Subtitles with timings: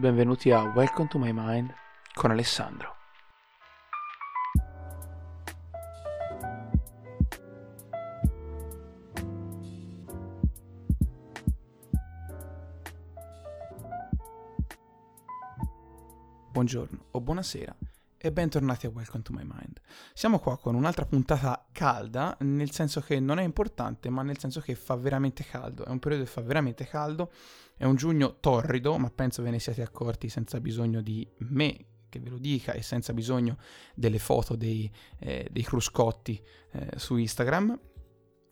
[0.00, 1.74] benvenuti a Welcome to My Mind
[2.14, 2.96] con Alessandro.
[16.50, 17.76] Buongiorno o buonasera
[18.22, 19.80] e bentornati a Welcome to My Mind.
[20.12, 24.60] Siamo qua con un'altra puntata calda, nel senso che non è importante, ma nel senso
[24.60, 25.86] che fa veramente caldo.
[25.86, 27.32] È un periodo che fa veramente caldo,
[27.78, 32.20] è un giugno torrido, ma penso ve ne siate accorti senza bisogno di me che
[32.20, 33.56] ve lo dica e senza bisogno
[33.94, 37.78] delle foto dei, eh, dei cruscotti eh, su Instagram.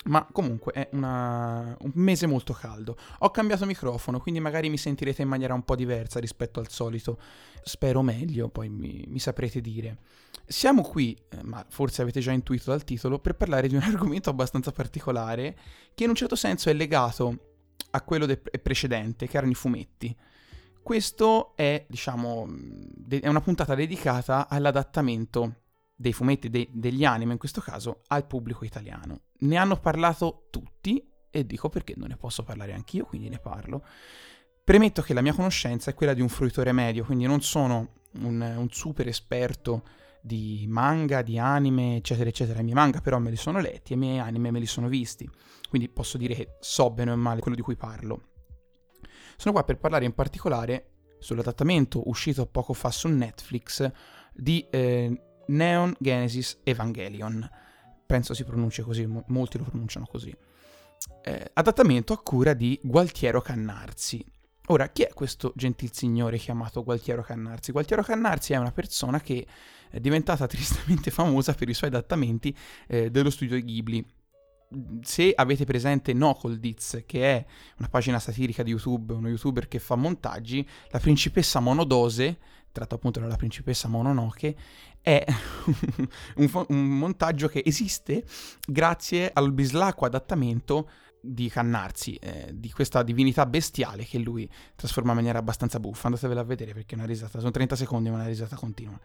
[0.04, 1.76] Ma comunque è una...
[1.80, 2.96] un mese molto caldo.
[3.20, 7.18] Ho cambiato microfono, quindi magari mi sentirete in maniera un po' diversa rispetto al solito.
[7.62, 9.98] Spero meglio, poi mi, mi saprete dire.
[10.46, 14.30] Siamo qui, eh, ma forse avete già intuito dal titolo, per parlare di un argomento
[14.30, 15.56] abbastanza particolare
[15.94, 17.46] che in un certo senso è legato
[17.90, 20.16] a quello de- precedente, che erano i fumetti.
[20.82, 25.54] Questo è, diciamo, de- è una puntata dedicata all'adattamento
[26.00, 29.22] dei fumetti, de- degli anime in questo caso, al pubblico italiano.
[29.40, 33.84] Ne hanno parlato tutti e dico perché non ne posso parlare anch'io, quindi ne parlo.
[34.62, 38.40] Premetto che la mia conoscenza è quella di un fruitore medio, quindi non sono un,
[38.40, 39.82] un super esperto
[40.22, 42.60] di manga, di anime, eccetera, eccetera.
[42.60, 44.86] I miei manga però me li sono letti e i miei anime me li sono
[44.86, 45.28] visti,
[45.68, 48.20] quindi posso dire che so bene o male quello di cui parlo.
[49.36, 53.90] Sono qua per parlare in particolare sull'adattamento uscito poco fa su Netflix
[54.32, 57.48] di eh, Neon Genesis Evangelion.
[58.06, 60.34] Penso si pronunci così, mo- molti lo pronunciano così.
[61.22, 64.24] Eh, adattamento a cura di Gualtiero Cannarzi.
[64.70, 67.72] Ora, chi è questo gentil signore chiamato Gualtiero Cannarzi?
[67.72, 69.46] Gualtiero Cannarzi è una persona che
[69.90, 72.54] è diventata tristemente famosa per i suoi adattamenti
[72.86, 74.04] eh, dello studio Ghibli.
[75.00, 77.46] Se avete presente Nocoldiz, che è
[77.78, 82.38] una pagina satirica di YouTube, uno youtuber che fa montaggi, la principessa Monodose,
[82.78, 84.56] tratto appunto dalla principessa Mononoke,
[85.00, 85.24] è
[86.36, 88.24] un, fo- un montaggio che esiste
[88.66, 90.88] grazie al bislacco adattamento
[91.20, 96.06] di Cannarzi, eh, di questa divinità bestiale che lui trasforma in maniera abbastanza buffa.
[96.06, 98.98] Andatevela a vedere perché è una risata, sono 30 secondi ma è una risata continua.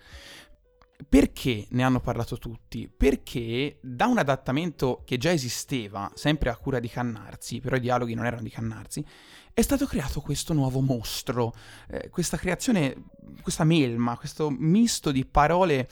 [1.08, 2.88] Perché ne hanno parlato tutti?
[2.88, 8.14] Perché da un adattamento che già esisteva, sempre a cura di Cannarzi, però i dialoghi
[8.14, 9.06] non erano di Cannarzi,
[9.54, 11.54] è stato creato questo nuovo mostro,
[11.90, 13.06] eh, questa creazione,
[13.42, 15.88] questa melma, questo misto di parole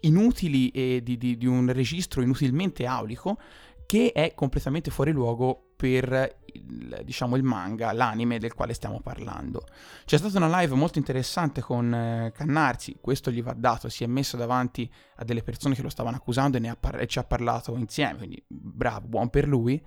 [0.00, 3.38] inutili e di, di, di un registro inutilmente aulico
[3.86, 9.66] che è completamente fuori luogo per il, diciamo, il manga, l'anime del quale stiamo parlando.
[10.04, 14.06] C'è stata una live molto interessante con eh, Cannarzi, questo gli va dato, si è
[14.06, 17.76] messo davanti a delle persone che lo stavano accusando e, par- e ci ha parlato
[17.76, 19.82] insieme, quindi bravo, buon per lui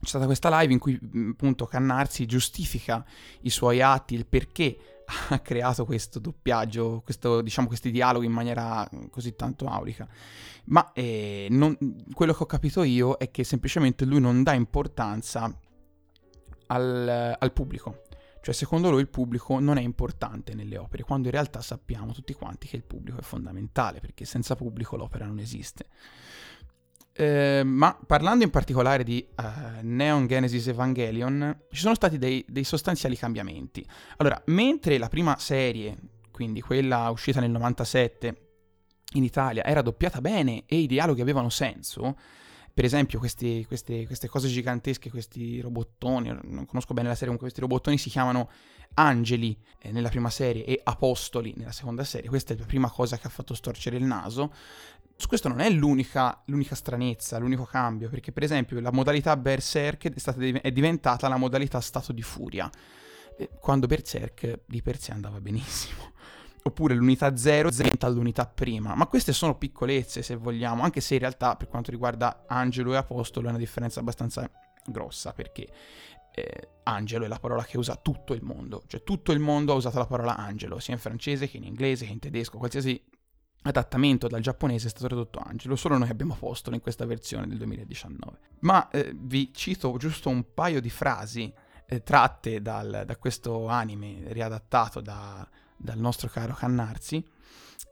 [0.00, 0.98] c'è stata questa live in cui
[1.30, 3.04] appunto Cannarsi giustifica
[3.42, 4.93] i suoi atti, il perché
[5.30, 10.08] ha creato questo doppiaggio, questo, diciamo, questi dialoghi in maniera così tanto aulica.
[10.66, 11.76] Ma eh, non,
[12.12, 15.52] quello che ho capito io è che semplicemente lui non dà importanza
[16.66, 18.02] al, al pubblico.
[18.40, 22.34] Cioè, secondo lui il pubblico non è importante nelle opere, quando in realtà sappiamo tutti
[22.34, 25.86] quanti che il pubblico è fondamentale, perché senza pubblico l'opera non esiste.
[27.16, 32.64] Eh, ma parlando in particolare di uh, Neon Genesis Evangelion, ci sono stati dei, dei,
[32.64, 33.86] sostanziali cambiamenti.
[34.16, 35.96] Allora, mentre la prima serie,
[36.32, 38.36] quindi quella uscita nel 97
[39.12, 42.16] in Italia, era doppiata bene e i dialoghi avevano senso,
[42.74, 47.46] per esempio questi, queste, queste, cose gigantesche, questi robottoni, non conosco bene la serie, comunque
[47.46, 48.50] questi robottoni si chiamano
[48.94, 53.16] angeli eh, nella prima serie e apostoli nella seconda serie, questa è la prima cosa
[53.16, 54.52] che ha fatto storcere il naso,
[55.14, 60.12] su questo non è l'unica, l'unica, stranezza, l'unico cambio, perché per esempio la modalità Berserk
[60.12, 62.68] è, stata, è diventata la modalità stato di furia,
[63.60, 66.13] quando Berserk di per sé andava benissimo.
[66.66, 68.94] Oppure l'unità 0 diventa l'unità prima.
[68.94, 72.96] Ma queste sono piccolezze, se vogliamo, anche se in realtà per quanto riguarda Angelo e
[72.96, 74.50] Apostolo è una differenza abbastanza
[74.86, 75.68] grossa, perché
[76.34, 79.76] eh, angelo è la parola che usa tutto il mondo, cioè tutto il mondo ha
[79.76, 83.00] usato la parola angelo, sia in francese che in inglese che in tedesco, qualsiasi
[83.62, 87.56] adattamento dal giapponese è stato tradotto Angelo, solo noi abbiamo Apostolo in questa versione del
[87.58, 88.38] 2019.
[88.60, 91.52] Ma eh, vi cito giusto un paio di frasi
[91.86, 97.24] eh, tratte dal, da questo anime riadattato da, dal nostro caro Cannarzi.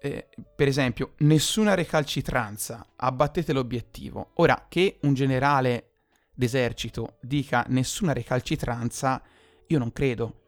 [0.00, 4.30] Eh, per esempio, nessuna recalcitranza, abbattete l'obiettivo.
[4.34, 5.90] Ora, che un generale
[6.34, 9.22] d'esercito dica nessuna recalcitranza,
[9.66, 10.40] io non credo,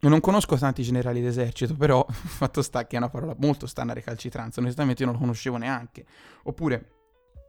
[0.00, 4.60] non conosco tanti generali d'esercito, però fatto sta che è una parola molto strana recalcitranza,
[4.60, 6.06] onestamente io non lo conoscevo neanche.
[6.44, 6.92] Oppure,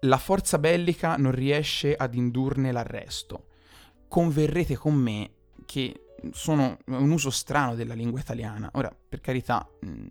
[0.01, 3.47] la forza bellica non riesce ad indurne l'arresto.
[4.07, 5.31] Converrete con me
[5.65, 8.69] che sono un uso strano della lingua italiana.
[8.73, 10.05] Ora, per carità, mh,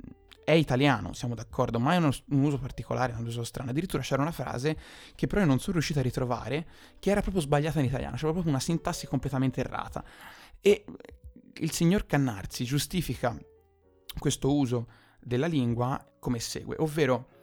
[0.44, 3.70] è italiano, siamo d'accordo, ma è uno, un uso particolare, un uso strano.
[3.70, 4.78] Addirittura c'era una frase
[5.14, 6.66] che però io non sono riuscito a ritrovare,
[6.98, 10.02] che era proprio sbagliata in italiano, c'era proprio una sintassi completamente errata.
[10.60, 10.84] E
[11.60, 13.36] il signor Cannarzi giustifica
[14.18, 14.88] questo uso
[15.20, 17.36] della lingua come segue, ovvero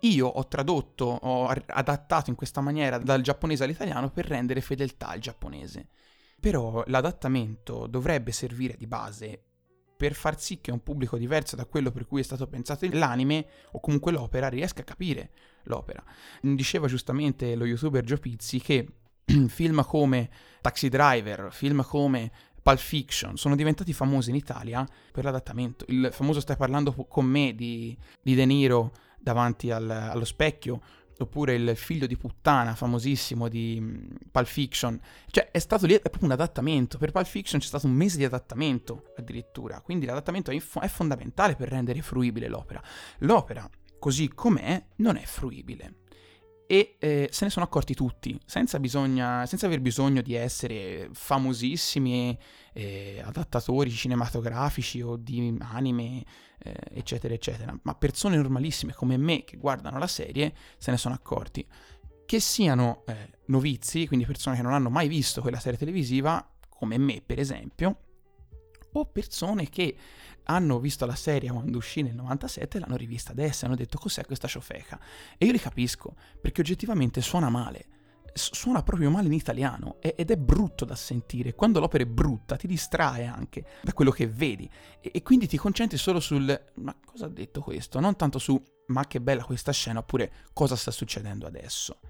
[0.00, 5.20] io ho tradotto, ho adattato in questa maniera dal giapponese all'italiano per rendere fedeltà al
[5.20, 5.88] giapponese.
[6.42, 9.42] Però l'adattamento dovrebbe servire di base
[9.96, 13.46] per far sì che un pubblico diverso da quello per cui è stato pensato l'anime
[13.70, 15.30] o comunque l'opera riesca a capire
[15.66, 16.02] l'opera.
[16.40, 18.88] Diceva giustamente lo youtuber Joe Pizzi che
[19.46, 20.28] film come
[20.60, 25.84] Taxi Driver, film come Pulp Fiction sono diventati famosi in Italia per l'adattamento.
[25.86, 28.90] Il famoso Stai parlando con me di, di De Niro
[29.20, 30.80] davanti al, allo specchio,
[31.22, 35.00] oppure il figlio di puttana famosissimo di mm, Pulp Fiction.
[35.30, 36.98] Cioè, è stato lì, è proprio un adattamento.
[36.98, 39.80] Per Pulp Fiction c'è stato un mese di adattamento addirittura.
[39.80, 42.82] Quindi l'adattamento è, è fondamentale per rendere fruibile l'opera.
[43.18, 46.00] L'opera, così com'è, non è fruibile
[46.66, 52.38] e eh, se ne sono accorti tutti, senza, bisogna, senza, aver bisogno di essere famosissimi
[52.72, 56.24] eh, adattatori cinematografici o di anime,
[56.58, 61.14] eh, eccetera, eccetera, ma persone normalissime come me che guardano la serie se ne sono
[61.14, 61.66] accorti.
[62.24, 66.96] Che siano eh, novizi, quindi persone che non hanno mai visto quella serie televisiva, come
[66.96, 67.98] me per esempio,
[68.92, 69.96] o persone che
[70.44, 73.98] hanno visto la serie quando uscì nel 97 e l'hanno rivista adesso e hanno detto
[73.98, 74.98] cos'è questa ciofeca.
[75.38, 77.86] E io li capisco, perché oggettivamente suona male.
[78.34, 81.54] Suona proprio male in italiano ed è brutto da sentire.
[81.54, 84.68] Quando l'opera è brutta ti distrae anche da quello che vedi
[85.00, 88.00] e, quindi ti concentri solo sul ma cosa ha detto questo?
[88.00, 92.00] Non tanto su ma che bella questa scena oppure cosa sta succedendo adesso.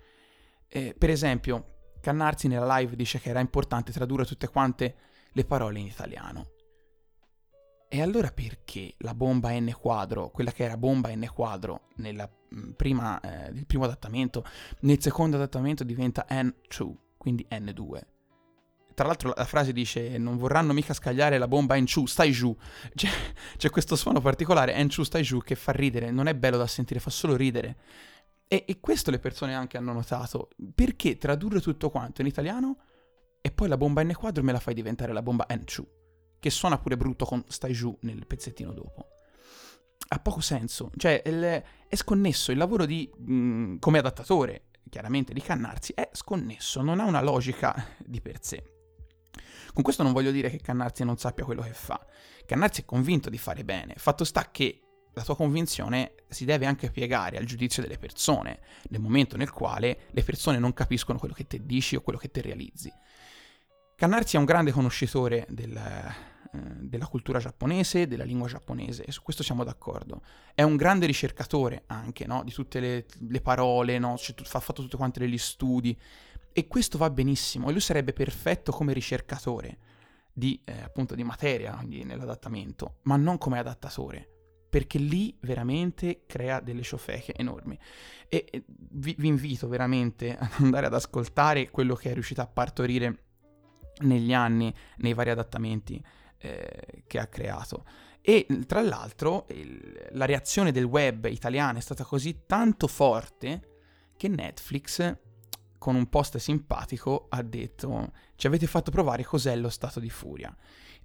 [0.68, 4.96] Eh, per esempio, Cannarzi nella live dice che era importante tradurre tutte quante
[5.32, 6.51] le parole in italiano.
[7.94, 12.70] E allora perché la bomba n quadro, quella che era bomba n quadro nel mm,
[12.70, 14.46] eh, primo adattamento,
[14.80, 18.00] nel secondo adattamento diventa N2, quindi N2?
[18.94, 22.56] Tra l'altro la frase dice non vorranno mica scagliare la bomba in giù, stai giù.
[22.96, 23.10] C'è,
[23.58, 26.66] c'è questo suono particolare, in giù, stai giù, che fa ridere, non è bello da
[26.66, 27.76] sentire, fa solo ridere.
[28.48, 30.48] E, e questo le persone anche hanno notato.
[30.74, 32.78] Perché tradurre tutto quanto in italiano
[33.42, 36.00] e poi la bomba n quadro me la fai diventare la bomba N2?
[36.42, 39.10] Che suona pure brutto con Stai giù nel pezzettino dopo.
[40.08, 45.40] Ha poco senso, cioè è sconnesso, il lavoro di, mh, mm, come adattatore, chiaramente, di
[45.40, 48.60] Cannarsi è sconnesso, non ha una logica di per sé.
[49.72, 52.04] Con questo non voglio dire che Cannarsi non sappia quello che fa.
[52.44, 53.94] Cannarsi è convinto di fare bene.
[53.96, 54.80] Fatto sta che
[55.12, 60.08] la tua convinzione si deve anche piegare al giudizio delle persone, nel momento nel quale
[60.10, 62.92] le persone non capiscono quello che te dici o quello che te realizzi.
[63.94, 65.80] Cannarsi è un grande conoscitore del,
[66.92, 70.20] della cultura giapponese, della lingua giapponese, e su questo siamo d'accordo.
[70.54, 72.44] È un grande ricercatore anche, no?
[72.44, 74.18] Di tutte le, le parole, no?
[74.18, 75.98] Cioè, ha fatto tutti quanti gli studi,
[76.52, 79.78] e questo va benissimo, e lui sarebbe perfetto come ricercatore
[80.30, 84.28] di, eh, appunto, di materia, quindi nell'adattamento, ma non come adattatore
[84.68, 87.78] perché lì veramente crea delle ciofeche enormi.
[88.26, 93.24] E vi, vi, invito veramente ad andare ad ascoltare quello che è riuscito a partorire
[93.98, 96.02] negli anni, nei vari adattamenti
[96.42, 97.84] eh, che ha creato.
[98.20, 103.70] E tra l'altro il, la reazione del web italiano è stata così tanto forte
[104.16, 105.16] che Netflix,
[105.78, 110.54] con un post simpatico, ha detto ci avete fatto provare cos'è lo stato di furia.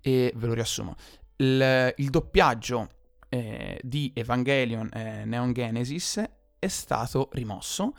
[0.02, 0.96] E ve lo riassumo.
[1.38, 2.90] Il, il doppiaggio
[3.30, 6.24] eh, di Evangelion eh, Neon Genesis
[6.60, 7.96] è stato rimosso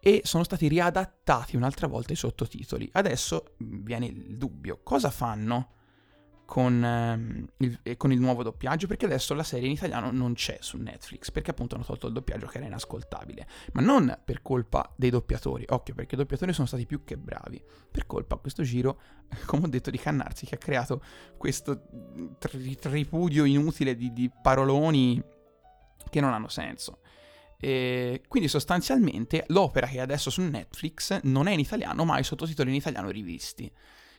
[0.00, 2.88] e sono stati riadattati un'altra volta i sottotitoli.
[2.92, 5.76] Adesso viene il dubbio, cosa fanno
[6.48, 8.86] con, ehm, il, eh, con, il, nuovo doppiaggio?
[8.86, 12.14] Perché adesso la serie in italiano non c'è su Netflix, perché appunto hanno tolto il
[12.14, 13.46] doppiaggio che era inascoltabile.
[13.74, 17.62] Ma non per colpa dei doppiatori, occhio perché i doppiatori sono stati più che bravi,
[17.90, 18.98] per colpa a questo giro,
[19.44, 21.02] come ho detto, di Cannarsi che ha creato
[21.36, 21.82] questo
[22.38, 25.22] tri- tripudio inutile di, di paroloni
[26.08, 27.00] che non hanno senso.
[27.60, 32.24] E quindi sostanzialmente l'opera che è adesso su Netflix non è in italiano, ma i
[32.24, 33.70] sottotitoli in italiano rivisti,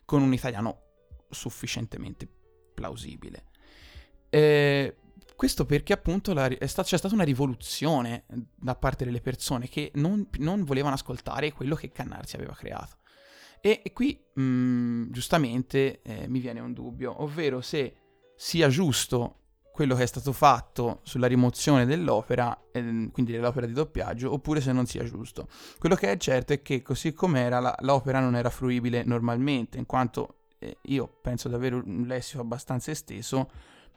[0.05, 0.88] con un italiano
[1.29, 2.27] sufficientemente
[2.73, 3.45] plausibile.
[4.29, 4.95] E
[5.35, 10.27] questo perché appunto la, sta, c'è stata una rivoluzione da parte delle persone che non,
[10.39, 12.97] non volevano ascoltare quello che Cannarsi aveva creato.
[13.61, 17.95] E, e qui mh, mm, giustamente eh, mi viene un dubbio, ovvero se
[18.35, 19.35] sia giusto
[19.71, 24.73] quello che è stato fatto sulla rimozione dell'opera, eh, quindi dell'opera di doppiaggio, oppure se
[24.73, 25.47] non sia giusto.
[25.77, 29.85] Quello che è certo è che così com'era la, l'opera non era fruibile normalmente, in
[29.85, 30.38] quanto
[30.83, 33.49] io penso di avere un lessico abbastanza esteso,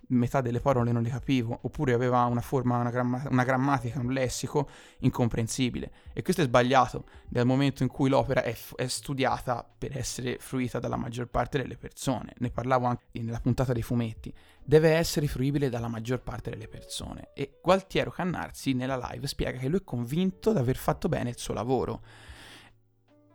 [0.08, 4.12] metà delle parole non le capivo, oppure aveva una forma, una, gramma- una, grammatica, un
[4.12, 4.68] lessico
[5.00, 5.90] incomprensibile.
[6.12, 10.38] E questo è sbagliato dal momento in cui l'opera è, f- è, studiata per essere
[10.38, 12.34] fruita dalla maggior parte delle persone.
[12.38, 14.32] Ne parlavo anche nella puntata dei fumetti.
[14.64, 17.30] Deve essere fruibile dalla maggior parte delle persone.
[17.34, 21.38] E Gualtiero Cannarsi nella live spiega che lui è convinto di aver fatto bene il
[21.38, 22.02] suo lavoro.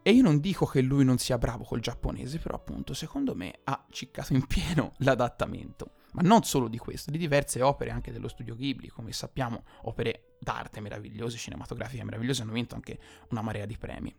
[0.08, 3.60] E io non dico che lui non sia bravo col giapponese, però appunto secondo me
[3.66, 8.30] ha ciccato in pieno l'adattamento ma non solo di questo, di diverse opere anche dello
[8.30, 12.98] studio Ghibli, come sappiamo, opere d'arte meravigliose, cinematografiche meravigliose, hanno vinto anche
[13.32, 14.16] una marea di premi.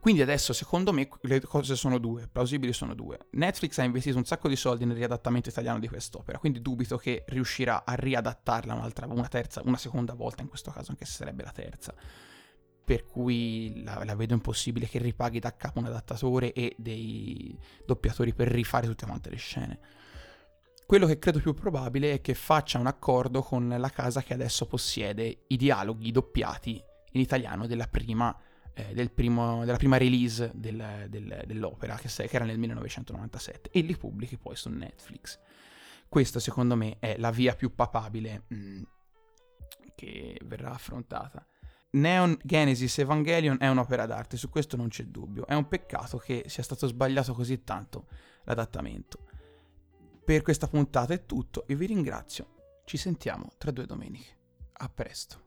[0.00, 3.26] Quindi adesso secondo me le cose sono due, plausibili sono due.
[3.32, 7.24] Netflix ha investito un sacco di soldi nel riadattamento italiano di quest'opera, quindi dubito che
[7.28, 11.42] riuscirà a riadattarla un'altra, una terza, una seconda volta in questo caso, anche se sarebbe
[11.42, 11.94] la terza.
[12.86, 18.32] Per cui la, la vedo impossibile che ripaghi da capo un adattatore e dei doppiatori
[18.32, 19.80] per rifare tutte quante le scene.
[20.86, 24.66] Quello che credo più probabile è che faccia un accordo con la casa che adesso
[24.66, 28.34] possiede i dialoghi doppiati in italiano della prima,
[28.72, 33.80] eh, del primo, della prima release del, del, dell'opera, che, che, era nel 1997, e
[33.80, 35.40] li pubblichi poi su Netflix.
[36.08, 38.82] Questa secondo me è la via più papabile mh, mm,
[39.96, 41.44] che verrà affrontata.
[41.96, 45.46] Neon Genesis Evangelion è un'opera d'arte, su questo non c'è dubbio.
[45.46, 48.06] È un peccato che sia stato sbagliato così tanto
[48.44, 49.24] l'adattamento.
[50.22, 52.82] Per questa puntata è tutto, io vi ringrazio.
[52.84, 54.36] Ci sentiamo tra due domeniche.
[54.72, 55.44] A presto.